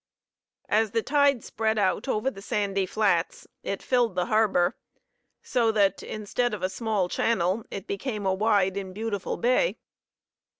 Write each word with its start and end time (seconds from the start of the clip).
As 0.67 0.89
the 0.93 1.03
tide 1.03 1.43
spread 1.43 1.77
out 1.77 2.07
over 2.07 2.31
the 2.31 2.41
sandy 2.41 2.87
flats 2.87 3.47
it 3.61 3.83
filled 3.83 4.15
the 4.15 4.25
harbor 4.25 4.75
so 5.43 5.71
that, 5.73 6.01
instead 6.01 6.55
of 6.55 6.63
a 6.63 6.69
small 6.69 7.07
channel, 7.07 7.63
it 7.69 7.85
became 7.85 8.25
a 8.25 8.33
wide 8.33 8.77
and 8.77 8.95
beautiful 8.95 9.37
bay. 9.37 9.77